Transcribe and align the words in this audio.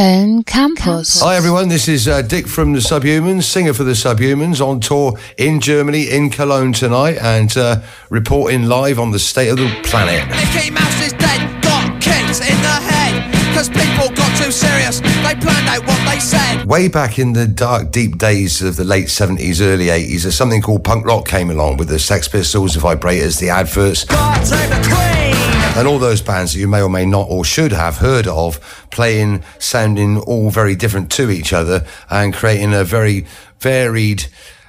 Köln 0.00 0.46
Campus. 0.46 1.20
Hi 1.20 1.36
everyone, 1.36 1.68
this 1.68 1.86
is 1.86 2.08
uh, 2.08 2.22
Dick 2.22 2.46
from 2.46 2.72
the 2.72 2.78
Subhumans, 2.78 3.42
singer 3.42 3.74
for 3.74 3.84
the 3.84 3.92
Subhumans, 3.92 4.66
on 4.66 4.80
tour 4.80 5.18
in 5.36 5.60
Germany, 5.60 6.08
in 6.08 6.30
Cologne 6.30 6.72
tonight, 6.72 7.18
and 7.18 7.54
uh, 7.54 7.82
reporting 8.08 8.62
live 8.62 8.98
on 8.98 9.10
the 9.10 9.18
state 9.18 9.50
of 9.50 9.58
the 9.58 9.68
planet. 9.84 10.26
Mickey 10.30 10.70
Mouse 10.70 11.02
is 11.04 11.12
dead, 11.12 11.62
got 11.62 12.00
kicked 12.00 12.40
in 12.40 12.56
the 12.62 12.78
head. 12.80 13.54
Cause 13.54 13.68
people 13.68 14.08
got 14.16 14.42
too 14.42 14.50
serious, 14.50 15.00
they 15.00 15.34
planned 15.38 15.68
out 15.68 15.86
what 15.86 16.10
they 16.10 16.18
said. 16.18 16.64
Way 16.64 16.88
back 16.88 17.18
in 17.18 17.34
the 17.34 17.46
dark, 17.46 17.90
deep 17.90 18.16
days 18.16 18.62
of 18.62 18.76
the 18.76 18.84
late 18.84 19.08
70s, 19.08 19.60
early 19.60 19.88
80s, 19.88 20.22
there's 20.22 20.34
something 20.34 20.62
called 20.62 20.82
punk 20.82 21.04
rock 21.04 21.28
came 21.28 21.50
along 21.50 21.76
with 21.76 21.88
the 21.88 21.98
Sex 21.98 22.26
Pistols, 22.26 22.72
the 22.72 22.80
Vibrators, 22.80 23.38
the 23.38 23.50
Adverts. 23.50 24.04
God 24.04 24.46
save 24.46 24.70
the 24.70 24.80
Queen! 24.88 25.49
And 25.80 25.88
all 25.88 25.98
those 25.98 26.20
bands 26.20 26.52
that 26.52 26.58
you 26.58 26.68
may 26.68 26.82
or 26.82 26.90
may 26.90 27.06
not 27.06 27.28
or 27.30 27.42
should 27.42 27.72
have 27.72 27.96
heard 27.96 28.26
of 28.26 28.60
playing, 28.90 29.42
sounding 29.58 30.18
all 30.18 30.50
very 30.50 30.76
different 30.76 31.10
to 31.12 31.30
each 31.30 31.54
other 31.54 31.86
and 32.10 32.34
creating 32.34 32.74
a 32.74 32.84
very 32.84 33.24
varied 33.60 34.26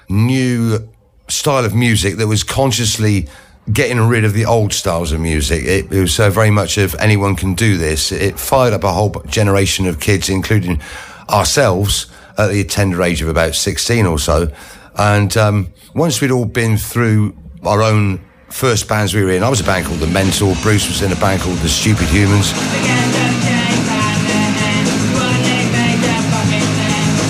new 0.08 0.88
style 1.28 1.66
of 1.66 1.76
music 1.76 2.16
that 2.16 2.28
was 2.28 2.46
consciously 2.46 3.28
getting 3.74 4.00
rid 4.00 4.24
of 4.24 4.32
the 4.32 4.46
old 4.46 4.72
styles 4.72 5.12
of 5.12 5.20
music. 5.20 5.66
It, 5.66 5.92
it 5.92 6.00
was 6.00 6.18
uh, 6.18 6.30
very 6.30 6.50
much 6.50 6.78
of 6.78 6.96
anyone 6.96 7.36
can 7.36 7.56
do 7.56 7.76
this. 7.76 8.14
It 8.14 8.40
fired 8.40 8.72
up 8.72 8.86
a 8.86 8.94
whole 8.94 9.12
generation 9.28 9.88
of 9.88 10.00
kids, 10.00 10.30
including 10.30 10.82
ourselves 11.30 12.10
at 12.38 12.52
the 12.52 12.64
tender 12.64 13.04
age 13.04 13.22
of 13.22 13.28
about 13.28 13.56
16 13.56 14.06
or 14.06 14.18
so. 14.18 14.50
And 14.96 15.36
um, 15.36 15.74
once 15.94 16.22
we'd 16.22 16.32
all 16.32 16.46
been 16.46 16.78
through 16.78 17.36
our 17.64 17.84
own 17.84 18.22
first 18.52 18.88
bands 18.88 19.14
we 19.14 19.24
were 19.24 19.32
in, 19.32 19.44
I 19.44 19.50
was 19.50 19.62
a 19.62 19.64
band 19.64 19.86
called 19.86 20.00
The 20.00 20.08
Mental, 20.08 20.54
Bruce 20.62 20.88
was 20.88 21.02
in 21.02 21.12
a 21.12 21.16
band 21.16 21.42
called 21.42 21.58
The 21.60 21.70
Stupid 21.70 22.08
Humans. 22.08 22.52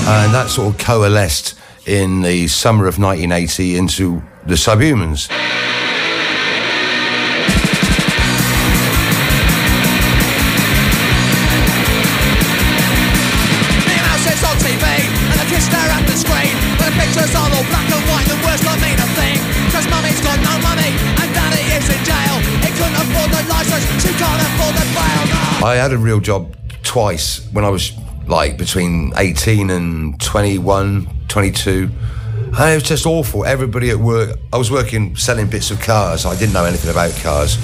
And 0.07 0.33
that 0.33 0.49
sort 0.49 0.73
of 0.73 0.79
coalesced 0.79 1.55
in 1.85 2.21
the 2.21 2.47
summer 2.47 2.87
of 2.87 2.99
1980 2.99 3.77
into 3.77 4.21
The 4.45 4.55
Subhumans. 4.55 5.29
I 25.63 25.75
had 25.75 25.93
a 25.93 25.97
real 25.97 26.19
job 26.19 26.55
twice 26.81 27.47
when 27.51 27.63
I 27.63 27.69
was 27.69 27.93
like 28.27 28.57
between 28.57 29.13
18 29.15 29.69
and 29.69 30.19
21, 30.19 31.07
22. 31.27 31.89
And 32.57 32.71
it 32.71 32.73
was 32.75 32.83
just 32.83 33.05
awful. 33.05 33.45
Everybody 33.45 33.91
at 33.91 33.97
work, 33.97 34.39
I 34.51 34.57
was 34.57 34.71
working 34.71 35.15
selling 35.15 35.47
bits 35.47 35.69
of 35.69 35.79
cars. 35.79 36.25
I 36.25 36.35
didn't 36.37 36.53
know 36.53 36.65
anything 36.65 36.89
about 36.89 37.11
cars. 37.21 37.57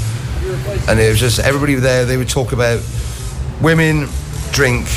And 0.87 0.99
it 0.99 1.09
was 1.09 1.19
just 1.19 1.39
everybody 1.39 1.75
there, 1.75 2.05
they 2.05 2.17
would 2.17 2.29
talk 2.29 2.51
about 2.51 2.79
women, 3.61 4.07
drink, 4.51 4.87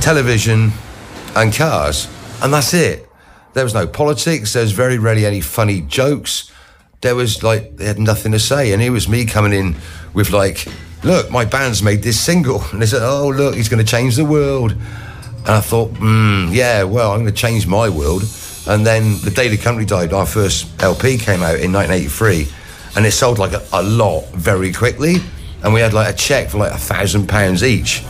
television, 0.00 0.72
and 1.34 1.54
cars. 1.54 2.06
And 2.42 2.52
that's 2.52 2.74
it. 2.74 3.08
There 3.54 3.64
was 3.64 3.74
no 3.74 3.86
politics. 3.86 4.52
There 4.52 4.62
was 4.62 4.72
very 4.72 4.98
rarely 4.98 5.24
any 5.24 5.40
funny 5.40 5.80
jokes. 5.80 6.52
There 7.00 7.14
was 7.14 7.42
like, 7.42 7.76
they 7.76 7.86
had 7.86 7.98
nothing 7.98 8.32
to 8.32 8.38
say. 8.38 8.72
And 8.72 8.82
it 8.82 8.90
was 8.90 9.08
me 9.08 9.24
coming 9.24 9.52
in 9.52 9.76
with 10.12 10.30
like, 10.30 10.66
look, 11.02 11.30
my 11.30 11.44
band's 11.44 11.82
made 11.82 12.02
this 12.02 12.20
single. 12.20 12.62
And 12.72 12.82
they 12.82 12.86
said, 12.86 13.02
oh, 13.02 13.28
look, 13.28 13.54
he's 13.54 13.68
going 13.68 13.84
to 13.84 13.90
change 13.90 14.16
the 14.16 14.24
world. 14.24 14.72
And 14.72 15.48
I 15.48 15.60
thought, 15.60 15.90
hmm, 15.96 16.48
yeah, 16.50 16.82
well, 16.82 17.12
I'm 17.12 17.20
going 17.20 17.32
to 17.32 17.40
change 17.40 17.66
my 17.66 17.88
world. 17.88 18.24
And 18.66 18.86
then 18.86 19.18
The 19.22 19.30
Day 19.30 19.48
the 19.48 19.56
Country 19.56 19.86
Died, 19.86 20.12
our 20.12 20.26
first 20.26 20.68
LP 20.82 21.16
came 21.16 21.42
out 21.42 21.58
in 21.60 21.72
1983, 21.72 22.46
and 22.96 23.06
it 23.06 23.12
sold 23.12 23.38
like 23.38 23.52
a, 23.52 23.62
a 23.72 23.82
lot 23.82 24.28
very 24.32 24.70
quickly. 24.70 25.16
And 25.62 25.72
we 25.72 25.80
had 25.80 25.94
like 25.94 26.12
a 26.12 26.16
check 26.16 26.50
for 26.50 26.58
like 26.58 26.72
a 26.72 26.78
thousand 26.78 27.28
pounds 27.28 27.64
each 27.64 28.00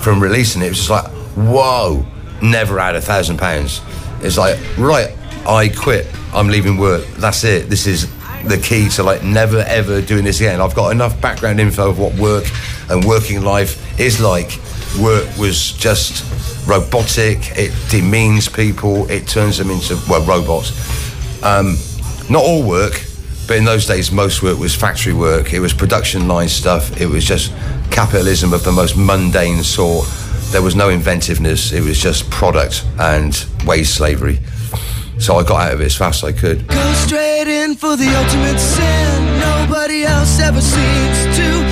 from 0.00 0.20
releasing 0.20 0.62
it. 0.62 0.66
It 0.66 0.68
was 0.68 0.78
just 0.78 0.90
like, 0.90 1.06
whoa, 1.34 2.06
never 2.40 2.78
had 2.78 2.94
a 2.94 3.00
thousand 3.00 3.38
pounds. 3.38 3.80
It's 4.20 4.38
like, 4.38 4.58
right, 4.78 5.12
I 5.46 5.68
quit. 5.68 6.06
I'm 6.32 6.48
leaving 6.48 6.78
work. 6.78 7.04
That's 7.18 7.42
it. 7.44 7.68
This 7.68 7.86
is 7.86 8.04
the 8.44 8.58
key 8.58 8.88
to 8.90 9.02
like 9.02 9.22
never 9.22 9.58
ever 9.58 10.00
doing 10.00 10.24
this 10.24 10.40
again. 10.40 10.60
I've 10.60 10.74
got 10.74 10.90
enough 10.90 11.20
background 11.20 11.60
info 11.60 11.90
of 11.90 11.98
what 11.98 12.14
work 12.14 12.44
and 12.90 13.04
working 13.04 13.42
life 13.42 14.00
is 14.00 14.20
like. 14.20 14.58
Work 15.00 15.36
was 15.36 15.72
just 15.72 16.24
robotic. 16.66 17.38
It 17.56 17.72
demeans 17.90 18.48
people. 18.48 19.10
It 19.10 19.26
turns 19.26 19.58
them 19.58 19.70
into 19.70 19.98
well 20.08 20.24
robots. 20.24 20.72
Um, 21.42 21.76
not 22.30 22.42
all 22.42 22.66
work, 22.66 23.04
but 23.46 23.56
in 23.56 23.64
those 23.64 23.86
days, 23.86 24.10
most 24.10 24.42
work 24.42 24.58
was 24.58 24.74
factory 24.74 25.12
work. 25.12 25.52
It 25.52 25.60
was 25.60 25.72
production 25.72 26.26
line 26.26 26.48
stuff. 26.48 27.00
It 27.00 27.06
was 27.06 27.24
just 27.24 27.52
capitalism 27.90 28.52
of 28.52 28.64
the 28.64 28.72
most 28.72 28.96
mundane 28.96 29.62
sort. 29.62 30.08
There 30.50 30.62
was 30.62 30.74
no 30.74 30.88
inventiveness. 30.88 31.72
It 31.72 31.82
was 31.82 32.00
just 32.00 32.28
product 32.30 32.84
and 32.98 33.46
wage 33.64 33.88
slavery. 33.88 34.40
So 35.18 35.36
I 35.36 35.42
got 35.42 35.68
out 35.68 35.74
of 35.74 35.80
it 35.80 35.86
as 35.86 35.96
fast 35.96 36.22
as 36.22 36.34
I 36.34 36.38
could. 36.38 36.66
Go 36.68 36.92
straight 36.94 37.48
in 37.48 37.74
for 37.74 37.96
the 37.96 38.08
ultimate 38.14 38.58
sin. 38.58 39.40
Nobody 39.40 40.04
else 40.04 40.38
ever 40.40 40.60
seems 40.60 41.36
to. 41.36 41.65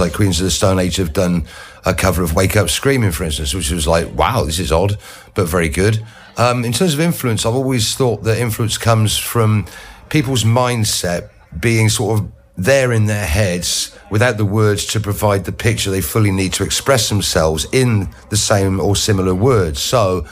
Like 0.00 0.12
Queens 0.12 0.40
of 0.40 0.44
the 0.44 0.50
Stone 0.50 0.78
Age 0.78 0.96
have 0.96 1.12
done 1.12 1.46
a 1.84 1.94
cover 1.94 2.22
of 2.22 2.34
Wake 2.34 2.56
Up 2.56 2.68
Screaming, 2.68 3.12
for 3.12 3.24
instance, 3.24 3.54
which 3.54 3.70
was 3.70 3.86
like, 3.86 4.12
wow, 4.14 4.44
this 4.44 4.58
is 4.58 4.72
odd, 4.72 4.98
but 5.34 5.46
very 5.46 5.68
good. 5.68 6.04
Um, 6.36 6.64
in 6.64 6.72
terms 6.72 6.94
of 6.94 7.00
influence, 7.00 7.44
I've 7.46 7.54
always 7.54 7.94
thought 7.94 8.22
that 8.24 8.38
influence 8.38 8.78
comes 8.78 9.16
from 9.18 9.66
people's 10.08 10.44
mindset 10.44 11.30
being 11.58 11.88
sort 11.88 12.18
of 12.18 12.32
there 12.56 12.92
in 12.92 13.06
their 13.06 13.26
heads 13.26 13.96
without 14.10 14.36
the 14.36 14.44
words 14.44 14.84
to 14.86 15.00
provide 15.00 15.44
the 15.44 15.52
picture 15.52 15.90
they 15.90 16.00
fully 16.00 16.30
need 16.30 16.52
to 16.52 16.64
express 16.64 17.08
themselves 17.08 17.66
in 17.72 18.08
the 18.28 18.36
same 18.36 18.80
or 18.80 18.94
similar 18.96 19.34
words. 19.34 19.80
So 19.80 20.26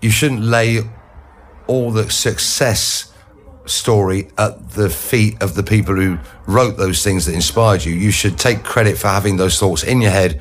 you 0.00 0.10
shouldn't 0.10 0.42
lay 0.42 0.80
all 1.66 1.90
the 1.90 2.10
success 2.10 3.07
story 3.68 4.28
at 4.38 4.70
the 4.70 4.90
feet 4.90 5.42
of 5.42 5.54
the 5.54 5.62
people 5.62 5.94
who 5.94 6.18
wrote 6.46 6.76
those 6.76 7.02
things 7.02 7.26
that 7.26 7.34
inspired 7.34 7.84
you. 7.84 7.92
You 7.94 8.10
should 8.10 8.38
take 8.38 8.64
credit 8.64 8.98
for 8.98 9.08
having 9.08 9.36
those 9.36 9.58
thoughts 9.58 9.82
in 9.82 10.00
your 10.00 10.10
head 10.10 10.40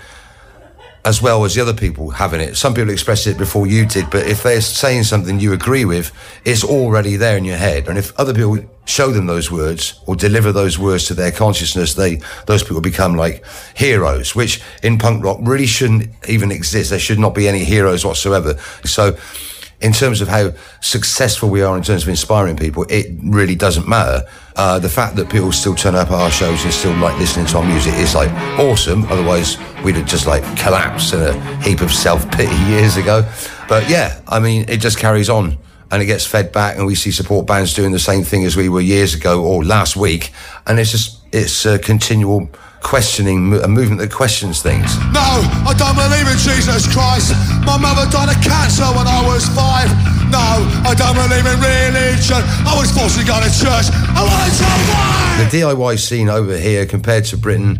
as 1.07 1.21
well 1.21 1.45
as 1.45 1.55
the 1.55 1.61
other 1.61 1.73
people 1.73 2.09
having 2.09 2.41
it. 2.41 2.57
Some 2.57 2.73
people 2.73 2.89
expressed 2.89 3.27
it 3.27 3.37
before 3.37 3.65
you 3.65 3.85
did, 3.85 4.09
but 4.09 4.27
if 4.27 4.43
they're 4.43 4.59
saying 4.59 5.03
something 5.03 5.39
you 5.39 5.53
agree 5.53 5.85
with, 5.85 6.11
it's 6.43 6.65
already 6.65 7.15
there 7.15 7.37
in 7.37 7.45
your 7.45 7.55
head. 7.55 7.87
And 7.87 7.97
if 7.97 8.13
other 8.19 8.33
people 8.33 8.59
show 8.83 9.11
them 9.11 9.25
those 9.25 9.49
words 9.49 10.01
or 10.05 10.17
deliver 10.17 10.51
those 10.51 10.77
words 10.77 11.05
to 11.05 11.13
their 11.13 11.31
consciousness, 11.31 11.93
they 11.93 12.19
those 12.45 12.61
people 12.61 12.81
become 12.81 13.15
like 13.15 13.45
heroes, 13.73 14.35
which 14.35 14.61
in 14.83 14.97
punk 14.97 15.23
rock 15.23 15.37
really 15.41 15.65
shouldn't 15.65 16.09
even 16.27 16.51
exist. 16.51 16.89
There 16.89 16.99
should 16.99 17.19
not 17.19 17.33
be 17.33 17.47
any 17.47 17.63
heroes 17.63 18.03
whatsoever. 18.03 18.57
So 18.83 19.15
in 19.79 19.93
terms 19.93 20.21
of 20.21 20.27
how 20.27 20.51
successful 20.81 21.49
we 21.49 21.61
are 21.61 21.77
in 21.77 21.83
terms 21.83 22.03
of 22.03 22.09
inspiring 22.09 22.57
people, 22.57 22.85
it 22.89 23.07
really 23.23 23.55
doesn't 23.55 23.87
matter. 23.87 24.25
Uh, 24.55 24.79
the 24.79 24.89
fact 24.89 25.15
that 25.15 25.29
people 25.29 25.51
still 25.51 25.75
turn 25.75 25.93
up 25.93 26.07
at 26.07 26.15
our 26.15 26.31
shows 26.31 26.63
and 26.63 26.73
still 26.73 26.95
like 26.97 27.17
listening 27.19 27.45
to 27.45 27.57
our 27.57 27.65
music 27.65 27.93
is 27.93 28.15
like 28.15 28.31
awesome. 28.59 29.05
Otherwise, 29.05 29.57
we'd 29.83 29.95
have 29.95 30.07
just 30.07 30.25
like 30.25 30.41
collapsed 30.57 31.13
in 31.13 31.21
a 31.21 31.61
heap 31.61 31.81
of 31.81 31.91
self 31.91 32.29
pity 32.31 32.55
years 32.67 32.97
ago. 32.97 33.27
But 33.69 33.87
yeah, 33.89 34.19
I 34.27 34.39
mean, 34.39 34.65
it 34.67 34.77
just 34.77 34.97
carries 34.97 35.29
on 35.29 35.57
and 35.91 36.01
it 36.01 36.05
gets 36.05 36.25
fed 36.25 36.51
back, 36.51 36.77
and 36.77 36.85
we 36.85 36.95
see 36.95 37.11
support 37.11 37.47
bands 37.47 37.73
doing 37.73 37.91
the 37.91 37.99
same 37.99 38.23
thing 38.23 38.43
as 38.43 38.57
we 38.57 38.67
were 38.67 38.81
years 38.81 39.13
ago 39.13 39.43
or 39.43 39.63
last 39.63 39.95
week, 39.95 40.31
and 40.65 40.79
it's 40.79 40.91
just 40.91 41.21
it's 41.31 41.65
a 41.65 41.79
continual 41.79 42.49
questioning, 42.87 43.51
a 43.51 43.67
movement 43.67 43.99
that 43.99 44.09
questions 44.09 44.61
things. 44.61 44.87
No, 45.11 45.43
I 45.67 45.75
don't 45.75 45.99
believe 45.99 46.23
in 46.23 46.39
Jesus 46.39 46.87
Christ. 46.87 47.35
My 47.67 47.75
mother 47.75 48.07
died 48.09 48.31
of 48.31 48.39
cancer 48.41 48.87
when 48.95 49.03
I 49.03 49.19
was 49.27 49.43
five. 49.51 49.91
No, 50.31 50.63
I 50.87 50.95
don't 50.95 51.19
believe 51.19 51.43
in 51.43 51.59
religion. 51.59 52.39
I 52.63 52.79
was 52.79 52.87
forced 52.95 53.19
to 53.19 53.27
go 53.27 53.35
to 53.43 53.51
church. 53.51 53.91
I 53.91 54.23
wanted 54.23 54.55
to 54.55 54.67
why? 54.87 55.43
The 55.43 55.57
DIY 55.59 55.99
scene 55.99 56.29
over 56.29 56.57
here 56.57 56.85
compared 56.85 57.25
to 57.25 57.37
Britain 57.37 57.77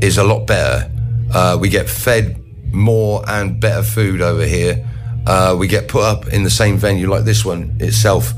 is 0.00 0.18
a 0.18 0.24
lot 0.24 0.46
better. 0.46 0.88
Uh, 1.34 1.58
we 1.60 1.68
get 1.68 1.88
fed 1.88 2.40
more 2.72 3.28
and 3.28 3.58
better 3.58 3.82
food 3.82 4.22
over 4.22 4.46
here. 4.46 4.88
Uh, 5.26 5.56
we 5.58 5.66
get 5.66 5.88
put 5.88 6.04
up 6.04 6.28
in 6.28 6.44
the 6.44 6.50
same 6.50 6.76
venue 6.76 7.10
like 7.10 7.24
this 7.24 7.44
one 7.44 7.76
itself 7.80 8.32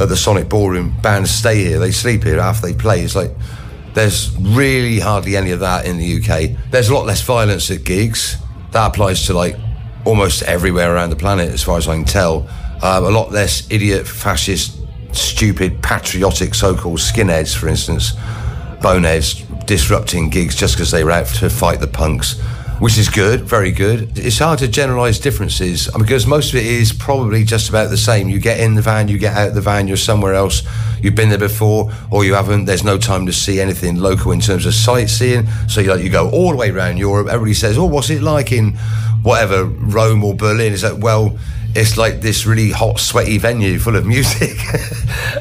at 0.00 0.10
the 0.10 0.16
Sonic 0.16 0.50
Ballroom. 0.50 0.94
Bands 1.00 1.30
stay 1.30 1.64
here, 1.64 1.78
they 1.78 1.92
sleep 1.92 2.24
here 2.24 2.40
after 2.40 2.66
they 2.66 2.74
play. 2.74 3.00
It's 3.00 3.16
like 3.16 3.30
There's 3.96 4.36
really 4.36 5.00
hardly 5.00 5.38
any 5.38 5.52
of 5.52 5.60
that 5.60 5.86
in 5.86 5.96
the 5.96 6.18
UK. 6.18 6.70
There's 6.70 6.90
a 6.90 6.94
lot 6.94 7.06
less 7.06 7.22
violence 7.22 7.70
at 7.70 7.82
gigs. 7.82 8.36
That 8.72 8.88
applies 8.88 9.24
to 9.24 9.32
like 9.32 9.56
almost 10.04 10.42
everywhere 10.42 10.94
around 10.94 11.08
the 11.08 11.16
planet, 11.16 11.50
as 11.50 11.62
far 11.62 11.78
as 11.78 11.88
I 11.88 11.94
can 11.94 12.04
tell. 12.04 12.46
Um, 12.82 13.04
a 13.04 13.10
lot 13.10 13.32
less 13.32 13.66
idiot, 13.70 14.06
fascist, 14.06 14.78
stupid, 15.12 15.82
patriotic 15.82 16.54
so-called 16.54 16.98
skinheads, 16.98 17.56
for 17.56 17.68
instance, 17.68 18.12
boneheads 18.82 19.42
disrupting 19.64 20.28
gigs 20.28 20.54
just 20.54 20.74
because 20.74 20.90
they 20.90 21.02
were 21.02 21.10
out 21.10 21.28
to 21.28 21.48
fight 21.48 21.80
the 21.80 21.86
punks, 21.86 22.34
which 22.78 22.98
is 22.98 23.08
good, 23.08 23.40
very 23.42 23.72
good. 23.72 24.18
It's 24.18 24.38
hard 24.38 24.58
to 24.58 24.68
generalise 24.68 25.18
differences 25.18 25.88
uh, 25.88 25.98
because 25.98 26.26
most 26.26 26.50
of 26.50 26.56
it 26.56 26.66
is 26.66 26.92
probably 26.92 27.42
just 27.44 27.68
about 27.68 27.88
the 27.90 27.96
same. 27.96 28.28
You 28.28 28.38
get 28.38 28.60
in 28.60 28.74
the 28.74 28.82
van, 28.82 29.08
you 29.08 29.18
get 29.18 29.36
out 29.36 29.54
the 29.54 29.60
van, 29.60 29.88
you're 29.88 29.96
somewhere 29.96 30.34
else, 30.34 30.62
you've 31.00 31.14
been 31.14 31.30
there 31.30 31.38
before, 31.38 31.90
or 32.10 32.24
you 32.24 32.34
haven't. 32.34 32.66
There's 32.66 32.84
no 32.84 32.98
time 32.98 33.26
to 33.26 33.32
see 33.32 33.60
anything 33.60 33.96
local 33.96 34.32
in 34.32 34.40
terms 34.40 34.66
of 34.66 34.74
sightseeing. 34.74 35.46
So 35.68 35.80
you, 35.80 35.90
like, 35.90 36.02
you 36.04 36.10
go 36.10 36.30
all 36.30 36.50
the 36.50 36.56
way 36.56 36.70
around 36.70 36.98
Europe. 36.98 37.28
Everybody 37.28 37.54
says, 37.54 37.78
"Oh, 37.78 37.86
what's 37.86 38.10
it 38.10 38.22
like 38.22 38.52
in 38.52 38.72
whatever 39.22 39.64
Rome 39.64 40.22
or 40.22 40.34
Berlin?" 40.34 40.72
It's 40.72 40.82
like, 40.82 41.02
well 41.02 41.38
it's 41.76 41.98
like 41.98 42.22
this 42.22 42.46
really 42.46 42.70
hot, 42.70 42.98
sweaty 42.98 43.36
venue 43.36 43.78
full 43.78 43.96
of 43.96 44.06
music, 44.14 44.56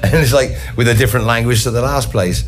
and 0.03 0.13
it's 0.15 0.33
like 0.33 0.51
with 0.75 0.87
a 0.87 0.93
different 0.93 1.25
language 1.25 1.63
to 1.63 1.71
the 1.71 1.81
last 1.81 2.11
place. 2.11 2.43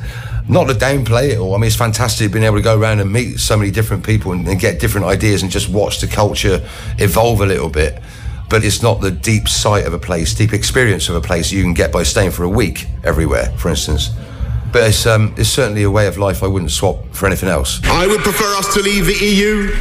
Not 0.49 0.67
to 0.69 0.73
downplay 0.73 1.31
it 1.31 1.39
all. 1.39 1.55
I 1.55 1.57
mean, 1.57 1.67
it's 1.67 1.75
fantastic 1.75 2.31
being 2.31 2.45
able 2.45 2.55
to 2.55 2.61
go 2.61 2.79
around 2.79 2.99
and 2.99 3.11
meet 3.11 3.39
so 3.39 3.57
many 3.57 3.69
different 3.69 4.05
people 4.05 4.31
and, 4.31 4.47
and 4.47 4.59
get 4.59 4.79
different 4.79 5.07
ideas 5.07 5.43
and 5.43 5.51
just 5.51 5.69
watch 5.69 5.99
the 5.99 6.07
culture 6.07 6.65
evolve 6.99 7.41
a 7.41 7.45
little 7.45 7.69
bit. 7.69 8.01
But 8.49 8.63
it's 8.63 8.81
not 8.81 9.01
the 9.01 9.11
deep 9.11 9.49
sight 9.49 9.85
of 9.85 9.93
a 9.93 9.99
place, 9.99 10.33
deep 10.33 10.53
experience 10.53 11.09
of 11.09 11.15
a 11.15 11.21
place 11.21 11.51
you 11.51 11.61
can 11.63 11.73
get 11.73 11.91
by 11.91 12.03
staying 12.03 12.31
for 12.31 12.43
a 12.43 12.49
week 12.49 12.87
everywhere, 13.03 13.47
for 13.57 13.69
instance. 13.69 14.09
But 14.71 14.83
it's, 14.83 15.05
um, 15.05 15.33
it's 15.37 15.49
certainly 15.49 15.83
a 15.83 15.91
way 15.91 16.07
of 16.07 16.17
life 16.17 16.43
I 16.43 16.47
wouldn't 16.47 16.71
swap 16.71 17.03
for 17.11 17.25
anything 17.25 17.49
else. 17.49 17.81
I 17.83 18.07
would 18.07 18.21
prefer 18.21 18.55
us 18.55 18.73
to 18.73 18.81
leave 18.81 19.05
the 19.05 19.25
EU 19.25 19.75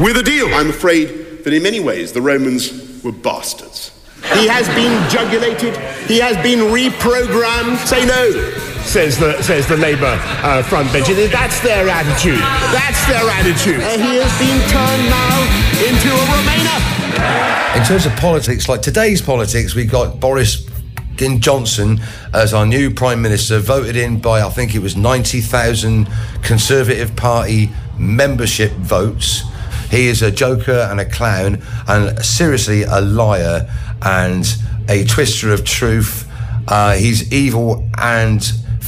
with 0.00 0.16
a 0.16 0.24
deal. 0.24 0.52
I'm 0.54 0.70
afraid 0.70 1.44
that 1.44 1.52
in 1.52 1.62
many 1.62 1.78
ways 1.78 2.12
the 2.12 2.22
Romans 2.22 3.02
were 3.04 3.12
bastards. 3.12 3.92
He 4.32 4.48
has 4.48 4.66
been 4.68 5.08
jugulated. 5.08 5.76
He 6.08 6.18
has 6.18 6.36
been 6.42 6.70
reprogrammed. 6.72 7.76
Say 7.86 8.04
no, 8.06 8.73
says 8.84 9.18
the 9.18 9.42
says 9.42 9.66
the 9.66 9.76
Labour 9.76 10.18
uh, 10.42 10.62
front 10.62 10.92
bench. 10.92 11.08
And 11.08 11.18
That's 11.32 11.60
their 11.60 11.88
attitude. 11.88 12.38
That's 12.38 13.06
their 13.06 13.28
attitude. 13.28 13.80
Uh, 13.80 13.98
he 13.98 14.20
has 14.20 14.34
been 14.38 14.60
turned 14.70 15.06
now 15.10 15.36
into 15.82 16.08
a 16.08 16.24
Remainer. 16.30 17.76
In 17.76 17.84
terms 17.84 18.06
of 18.06 18.14
politics, 18.16 18.68
like 18.68 18.82
today's 18.82 19.20
politics, 19.20 19.74
we've 19.74 19.90
got 19.90 20.20
Boris 20.20 20.68
fucking 21.14 21.40
Johnson 21.40 22.00
as 22.32 22.52
our 22.52 22.66
new 22.66 22.90
Prime 22.90 23.22
Minister, 23.22 23.60
voted 23.60 23.94
in 23.94 24.20
by, 24.20 24.42
I 24.42 24.48
think 24.50 24.74
it 24.74 24.80
was 24.80 24.96
90,000 24.96 26.08
Conservative 26.42 27.14
Party 27.14 27.70
membership 27.96 28.72
votes. 28.72 29.42
He 29.90 30.08
is 30.08 30.22
a 30.22 30.32
joker 30.32 30.88
and 30.90 30.98
a 30.98 31.04
clown, 31.04 31.62
and 31.86 32.18
seriously 32.24 32.82
a 32.82 33.00
liar 33.00 33.70
and 34.02 34.44
a 34.88 35.04
twister 35.04 35.52
of 35.52 35.64
truth. 35.64 36.28
Uh, 36.66 36.94
he's 36.94 37.32
evil 37.32 37.88
and 37.98 38.42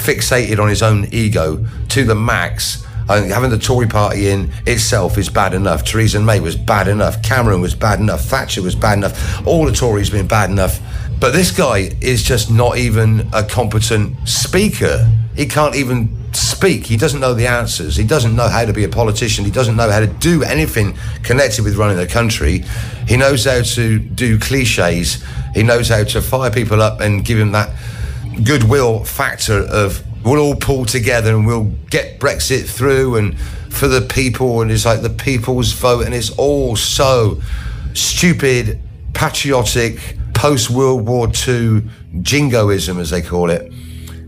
fixated 0.07 0.61
on 0.61 0.69
his 0.69 0.83
own 0.83 1.07
ego 1.11 1.67
to 1.89 2.05
the 2.05 2.15
max. 2.15 2.85
Having 3.09 3.51
the 3.51 3.59
Tory 3.59 3.87
party 3.87 4.29
in 4.29 4.53
itself 4.67 5.19
is 5.19 5.29
bad 5.29 5.55
enough. 5.55 5.85
Theresa 5.85 6.21
May 6.21 6.41
was 6.41 6.57
bad 6.57 6.89
enough. 6.89 7.23
Cameron 7.23 7.61
was 7.61 7.75
bad 7.75 8.01
enough. 8.01 8.23
Thatcher 8.23 8.63
was 8.63 8.75
bad 8.75 8.99
enough. 8.99 9.47
All 9.47 9.65
the 9.65 9.73
Tories 9.73 10.11
been 10.11 10.27
bad 10.27 10.51
enough. 10.51 10.81
But 11.21 11.33
this 11.33 11.51
guy 11.51 11.91
is 12.01 12.23
just 12.23 12.51
not 12.51 12.79
even 12.79 13.29
a 13.33 13.43
competent 13.45 14.29
speaker. 14.29 15.09
He 15.37 15.47
can't 15.47 15.77
even 15.77 16.17
speak. 16.35 16.87
He 16.87 16.97
doesn't 16.97 17.21
know 17.21 17.33
the 17.33 17.47
answers. 17.47 17.97
He 17.97 18.05
doesn't 18.05 18.35
know 18.35 18.49
how 18.49 18.65
to 18.65 18.73
be 18.73 18.85
a 18.85 18.89
politician. 18.89 19.45
He 19.45 19.51
doesn't 19.51 19.77
know 19.77 19.91
how 19.91 20.01
to 20.01 20.07
do 20.07 20.43
anything 20.43 20.99
connected 21.23 21.65
with 21.65 21.77
running 21.77 21.97
the 21.97 22.07
country. 22.07 22.65
He 23.07 23.17
knows 23.17 23.45
how 23.45 23.63
to 23.63 23.99
do 23.99 24.39
cliches. 24.39 25.25
He 25.55 25.63
knows 25.63 25.89
how 25.89 26.05
to 26.05 26.21
fire 26.21 26.51
people 26.51 26.83
up 26.83 27.01
and 27.01 27.25
give 27.25 27.39
him 27.39 27.53
that 27.53 27.71
goodwill 28.45 29.05
factor 29.05 29.61
of 29.61 30.03
we'll 30.25 30.41
all 30.41 30.57
pull 30.57 30.85
together 30.85 31.35
and 31.35 31.47
we'll 31.47 31.73
get 31.91 32.19
Brexit 32.19 32.69
through 32.69 33.17
and 33.17 33.39
for 33.71 33.89
the 33.89 34.01
people 34.01 34.63
and 34.63 34.71
it's 34.71 34.85
like 34.85 35.03
the 35.03 35.11
people's 35.11 35.73
vote 35.73 36.05
and 36.05 36.15
it's 36.15 36.31
all 36.31 36.77
so 36.77 37.41
stupid, 37.95 38.81
patriotic, 39.15 40.17
post 40.35 40.71
World 40.71 41.07
War 41.07 41.29
II 41.47 41.83
jingoism 42.23 42.99
as 42.99 43.11
they 43.11 43.23
call 43.23 43.51
it, 43.51 43.73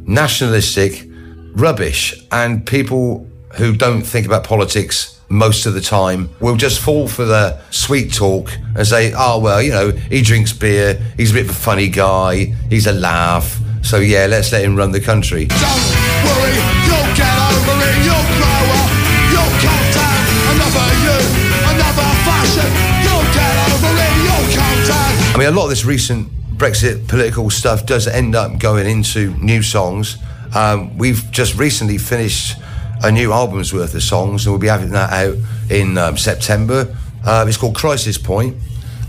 nationalistic 0.06 1.08
rubbish 1.54 2.24
and 2.30 2.66
people 2.66 3.28
who 3.56 3.74
don't 3.74 4.02
think 4.02 4.26
about 4.26 4.44
politics 4.44 5.18
most 5.28 5.66
of 5.66 5.74
the 5.74 5.80
time 5.80 6.30
will 6.40 6.56
just 6.56 6.80
fall 6.80 7.08
for 7.08 7.24
the 7.24 7.60
sweet 7.70 8.12
talk 8.12 8.50
and 8.74 8.86
say, 8.86 9.12
oh, 9.16 9.38
well, 9.40 9.60
you 9.60 9.70
know, 9.70 9.90
he 9.90 10.22
drinks 10.22 10.52
beer, 10.52 10.94
he's 11.16 11.30
a 11.30 11.34
bit 11.34 11.44
of 11.44 11.50
a 11.50 11.54
funny 11.54 11.88
guy, 11.88 12.44
he's 12.70 12.86
a 12.86 12.92
laugh. 12.92 13.60
So, 13.82 13.98
yeah, 13.98 14.26
let's 14.26 14.52
let 14.52 14.64
him 14.64 14.76
run 14.76 14.92
the 14.92 15.00
country. 15.00 15.46
Don't 15.46 15.60
worry, 15.60 16.56
you'll 16.84 17.10
get 17.16 17.34
over 17.48 17.76
it, 17.82 17.96
you'll 18.04 18.28
grow 18.36 18.62
up, 18.78 18.90
you'll 19.32 19.54
come 19.62 19.86
down. 19.94 20.22
Another 20.52 20.86
you, 21.04 21.18
another 21.72 22.08
fashion, 22.26 22.70
you'll 23.04 23.28
get 23.32 23.54
over 23.70 23.92
it, 23.96 24.14
you'll 24.24 24.48
come 24.54 24.80
down. 24.86 25.34
I 25.34 25.36
mean, 25.38 25.48
a 25.48 25.52
lot 25.52 25.64
of 25.64 25.70
this 25.70 25.84
recent 25.84 26.28
Brexit 26.58 27.06
political 27.08 27.50
stuff 27.50 27.86
does 27.86 28.06
end 28.08 28.34
up 28.34 28.58
going 28.58 28.86
into 28.86 29.34
new 29.38 29.62
songs. 29.62 30.18
Um, 30.54 30.98
we've 30.98 31.30
just 31.30 31.56
recently 31.56 31.98
finished 31.98 32.56
a 33.02 33.12
new 33.12 33.32
album's 33.32 33.72
worth 33.72 33.94
of 33.94 34.02
songs, 34.02 34.44
and 34.44 34.52
we'll 34.52 34.60
be 34.60 34.66
having 34.66 34.90
that 34.90 35.12
out 35.12 35.36
in 35.70 35.96
um, 35.96 36.16
September. 36.16 36.94
Uh, 37.24 37.44
it's 37.46 37.56
called 37.56 37.76
Crisis 37.76 38.18
Point 38.18 38.56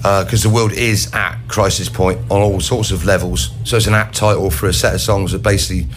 because 0.01 0.43
the 0.43 0.49
world 0.49 0.71
is 0.71 1.13
at 1.13 1.37
crisis 1.47 1.89
point 1.89 2.19
on 2.31 2.41
all 2.41 2.59
sorts 2.59 2.91
of 2.91 3.05
levels. 3.05 3.51
So 3.63 3.77
it's 3.77 3.87
an 3.87 3.93
apt 3.93 4.15
title 4.15 4.49
for 4.49 4.67
a 4.67 4.73
set 4.73 4.93
of 4.93 5.01
songs 5.01 5.31
that 5.31 5.43
basically 5.43 5.87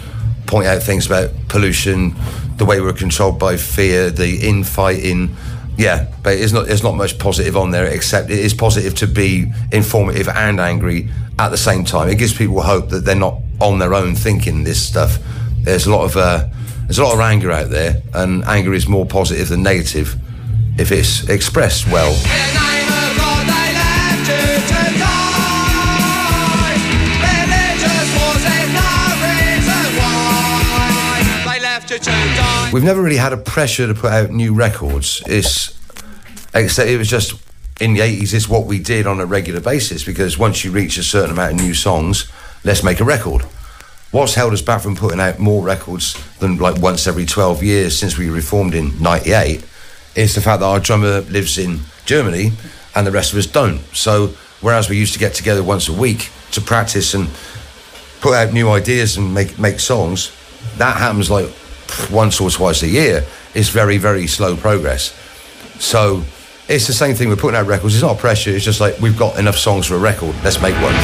point 0.47 0.67
out 0.67 0.83
things 0.83 1.07
about 1.07 1.31
pollution, 1.49 2.15
the 2.57 2.65
way 2.65 2.81
we're 2.81 2.93
controlled 2.93 3.39
by 3.39 3.57
fear, 3.57 4.11
the 4.11 4.47
infighting. 4.47 5.35
Yeah, 5.79 6.13
but 6.23 6.37
it's 6.37 6.53
not 6.53 6.67
there's 6.67 6.83
not 6.83 6.97
much 6.97 7.19
positive 7.19 7.57
on 7.57 7.71
there 7.71 7.87
except 7.87 8.31
it 8.31 8.39
is 8.39 8.53
positive 8.53 8.95
to 8.97 9.07
be 9.07 9.51
informative 9.73 10.29
and 10.29 10.61
angry 10.61 11.09
at 11.39 11.49
the 11.49 11.57
same 11.57 11.85
time. 11.85 12.09
It 12.09 12.19
gives 12.19 12.37
people 12.37 12.61
hope 12.61 12.91
that 12.91 13.05
they're 13.05 13.15
not 13.15 13.39
on 13.61 13.79
their 13.79 13.95
own 13.95 14.15
thinking 14.15 14.65
this 14.65 14.87
stuff. 14.87 15.19
There's 15.63 15.87
a 15.87 15.91
lot 15.91 16.05
of 16.05 16.17
uh, 16.17 16.49
there's 16.83 16.99
a 16.99 17.05
lot 17.05 17.15
of 17.15 17.21
anger 17.21 17.51
out 17.51 17.71
there, 17.71 18.03
and 18.13 18.45
anger 18.45 18.75
is 18.75 18.87
more 18.87 19.07
positive 19.07 19.49
than 19.49 19.63
negative 19.63 20.17
if 20.79 20.93
it's 20.93 21.29
expressed 21.29 21.87
well. 21.87 22.72
We've 32.73 32.83
never 32.83 33.03
really 33.03 33.19
had 33.19 33.35
a 33.35 33.37
pressure 33.37 33.87
to 33.87 33.93
put 33.93 34.13
out 34.13 34.31
new 34.31 34.55
records. 34.55 35.23
It's 35.27 35.79
except 36.55 36.89
it 36.89 36.97
was 36.97 37.11
just 37.11 37.35
in 37.83 37.93
the 37.93 38.01
eighties. 38.01 38.33
It's 38.33 38.49
what 38.49 38.65
we 38.65 38.79
did 38.79 39.07
on 39.07 39.21
a 39.21 39.27
regular 39.27 39.61
basis 39.61 40.03
because 40.05 40.39
once 40.39 40.65
you 40.65 40.71
reach 40.71 40.97
a 40.97 41.03
certain 41.03 41.33
amount 41.33 41.53
of 41.53 41.61
new 41.61 41.75
songs, 41.75 42.33
let's 42.65 42.83
make 42.83 43.01
a 43.01 43.05
record. 43.05 43.43
What's 44.11 44.35
held 44.35 44.55
us 44.55 44.63
back 44.63 44.81
from 44.81 44.97
putting 44.97 45.21
out 45.21 45.39
more 45.39 45.63
records 45.63 46.17
than 46.39 46.57
like 46.57 46.81
once 46.81 47.07
every 47.07 47.27
twelve 47.27 47.63
years 47.63 47.99
since 47.99 48.17
we 48.17 48.31
reformed 48.31 48.75
in 48.75 48.99
'98 49.03 49.63
is 50.15 50.35
the 50.35 50.41
fact 50.41 50.61
that 50.61 50.67
our 50.67 50.81
drummer 50.81 51.21
lives 51.21 51.59
in 51.59 51.81
Germany 52.07 52.53
and 52.95 53.07
the 53.07 53.13
rest 53.13 53.35
of 53.35 53.39
us 53.39 53.47
don't. 53.47 53.81
So 53.95 54.29
whereas 54.63 54.89
we 54.89 54.97
used 54.97 55.13
to 55.13 55.19
get 55.19 55.35
together 55.35 55.63
once 55.63 55.91
a 55.91 55.93
week 55.93 56.31
to 56.53 56.63
practice 56.63 57.13
and 57.13 57.29
put 58.23 58.33
out 58.33 58.55
new 58.55 58.71
ideas 58.71 59.19
and 59.19 59.35
make 59.35 59.59
make 59.59 59.79
songs, 59.79 60.33
that 60.79 60.97
happens 60.97 61.31
like 61.31 61.51
once 62.11 62.41
or 62.41 62.51
twice 62.51 62.83
a 62.83 62.89
year. 62.89 63.25
It's 63.55 63.69
very 63.69 63.99
very 63.99 64.27
slow 64.27 64.57
progress. 64.57 65.19
So 65.79 66.25
it's 66.69 66.87
the 66.87 66.93
same 66.93 67.15
thing. 67.15 67.29
We're 67.29 67.37
putting 67.37 67.59
out 67.59 67.67
records. 67.67 67.95
It's 67.95 68.03
not 68.03 68.19
pressure. 68.19 68.51
It's 68.51 68.65
just 68.65 68.81
like 68.81 68.99
we've 69.01 69.19
got 69.19 69.39
enough 69.39 69.57
songs 69.57 69.87
for 69.87 69.95
a 69.97 69.99
record. 69.99 70.35
Let's 70.43 70.61
make 70.61 70.75
one. 70.77 70.95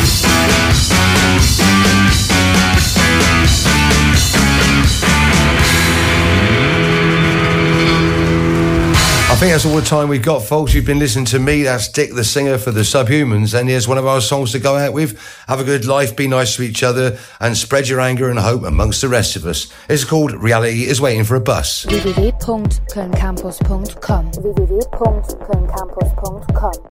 Think 9.39 9.53
that's 9.53 9.67
all 9.67 9.77
the 9.77 9.83
time 9.83 10.09
we've 10.09 10.21
got, 10.21 10.43
folks. 10.43 10.75
You've 10.75 10.85
been 10.85 10.99
listening 10.99 11.27
to 11.27 11.39
me. 11.39 11.63
That's 11.63 11.87
Dick, 11.87 12.13
the 12.13 12.25
singer 12.25 12.59
for 12.59 12.73
the 12.73 12.81
Subhumans, 12.81 13.57
and 13.57 13.69
here's 13.69 13.87
one 13.87 13.97
of 13.97 14.05
our 14.05 14.21
songs 14.21 14.51
to 14.51 14.59
go 14.59 14.77
out 14.77 14.93
with. 14.93 15.17
Have 15.47 15.61
a 15.61 15.65
good 15.65 15.85
life, 15.85 16.17
be 16.17 16.27
nice 16.27 16.57
to 16.57 16.63
each 16.63 16.83
other, 16.83 17.17
and 17.39 17.57
spread 17.57 17.89
your 17.89 18.01
anger 18.01 18.31
and 18.31 18.39
hope 18.41 18.65
amongst 18.65 19.01
the 19.01 19.09
rest 19.09 19.37
of 19.37 19.47
us. 19.47 19.73
It's 19.89 20.03
called 20.03 20.33
Reality 20.33 20.87
is 20.87 21.01
Waiting 21.01 21.23
for 21.23 21.37
a 21.37 21.41
Bus. 21.41 21.87
www.kölncampus.com 21.87 24.33
www.kölncampus.com 24.33 26.85